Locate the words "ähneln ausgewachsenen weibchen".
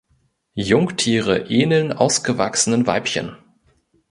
1.51-3.37